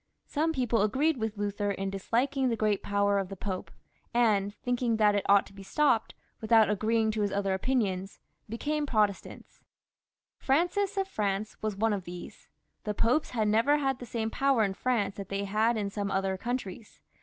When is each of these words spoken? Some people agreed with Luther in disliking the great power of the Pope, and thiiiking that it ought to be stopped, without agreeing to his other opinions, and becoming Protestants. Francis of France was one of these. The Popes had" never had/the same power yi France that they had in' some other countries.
Some 0.25 0.51
people 0.51 0.81
agreed 0.81 1.17
with 1.17 1.37
Luther 1.37 1.69
in 1.69 1.91
disliking 1.91 2.49
the 2.49 2.55
great 2.55 2.81
power 2.81 3.19
of 3.19 3.29
the 3.29 3.35
Pope, 3.35 3.69
and 4.15 4.51
thiiiking 4.65 4.97
that 4.97 5.13
it 5.13 5.23
ought 5.29 5.45
to 5.45 5.53
be 5.53 5.61
stopped, 5.61 6.15
without 6.41 6.71
agreeing 6.71 7.11
to 7.11 7.21
his 7.21 7.31
other 7.31 7.53
opinions, 7.53 8.17
and 8.47 8.57
becoming 8.57 8.87
Protestants. 8.87 9.61
Francis 10.39 10.97
of 10.97 11.07
France 11.07 11.55
was 11.61 11.75
one 11.75 11.93
of 11.93 12.05
these. 12.05 12.47
The 12.83 12.95
Popes 12.95 13.29
had" 13.29 13.47
never 13.57 13.77
had/the 13.77 14.07
same 14.07 14.31
power 14.31 14.65
yi 14.65 14.73
France 14.73 15.17
that 15.17 15.29
they 15.29 15.43
had 15.43 15.77
in' 15.77 15.91
some 15.91 16.09
other 16.09 16.35
countries. 16.35 16.99